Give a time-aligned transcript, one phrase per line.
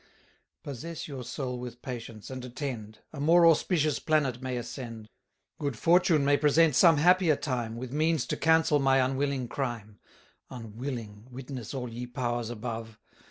[0.63, 5.05] Possess your soul with patience, and attend: A more auspicious planet may ascend;
[5.59, 9.99] 840 Good fortune may present some happier time, With means to cancel my unwilling crime;
[10.49, 12.97] (Unwilling, witness all ye Powers above!)